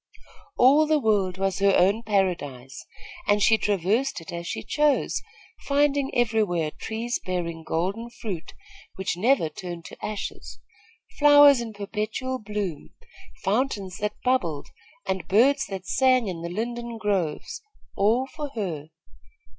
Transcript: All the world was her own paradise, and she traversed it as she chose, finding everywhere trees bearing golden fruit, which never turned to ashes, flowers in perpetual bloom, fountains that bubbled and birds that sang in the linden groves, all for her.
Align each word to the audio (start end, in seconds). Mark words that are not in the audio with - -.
All 0.57 0.87
the 0.87 0.97
world 0.97 1.37
was 1.37 1.59
her 1.59 1.75
own 1.77 2.01
paradise, 2.01 2.87
and 3.27 3.39
she 3.39 3.59
traversed 3.59 4.19
it 4.19 4.31
as 4.33 4.47
she 4.47 4.63
chose, 4.63 5.21
finding 5.67 6.09
everywhere 6.15 6.71
trees 6.71 7.19
bearing 7.23 7.63
golden 7.63 8.09
fruit, 8.09 8.55
which 8.95 9.15
never 9.15 9.47
turned 9.47 9.85
to 9.85 10.03
ashes, 10.03 10.57
flowers 11.19 11.61
in 11.61 11.71
perpetual 11.73 12.39
bloom, 12.39 12.95
fountains 13.43 13.97
that 13.99 14.19
bubbled 14.23 14.69
and 15.05 15.27
birds 15.27 15.67
that 15.67 15.85
sang 15.85 16.27
in 16.27 16.41
the 16.41 16.49
linden 16.49 16.97
groves, 16.97 17.61
all 17.95 18.25
for 18.25 18.49
her. 18.55 18.87